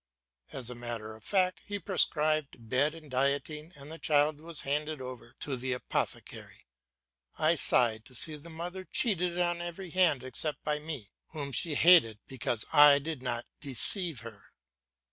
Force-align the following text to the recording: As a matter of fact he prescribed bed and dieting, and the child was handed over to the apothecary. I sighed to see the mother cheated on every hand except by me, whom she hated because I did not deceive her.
As 0.51 0.71
a 0.71 0.73
matter 0.73 1.13
of 1.15 1.23
fact 1.23 1.59
he 1.63 1.77
prescribed 1.77 2.55
bed 2.69 2.95
and 2.95 3.11
dieting, 3.11 3.71
and 3.75 3.91
the 3.91 3.99
child 3.99 4.39
was 4.41 4.61
handed 4.61 4.99
over 4.99 5.35
to 5.41 5.55
the 5.55 5.73
apothecary. 5.73 6.65
I 7.37 7.53
sighed 7.53 8.03
to 8.05 8.15
see 8.15 8.35
the 8.35 8.49
mother 8.49 8.83
cheated 8.91 9.37
on 9.37 9.61
every 9.61 9.91
hand 9.91 10.23
except 10.23 10.63
by 10.63 10.79
me, 10.79 11.11
whom 11.33 11.51
she 11.51 11.75
hated 11.75 12.17
because 12.27 12.65
I 12.73 12.97
did 12.97 13.21
not 13.21 13.45
deceive 13.59 14.21
her. 14.21 14.45